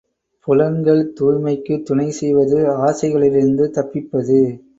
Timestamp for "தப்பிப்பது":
3.69-4.39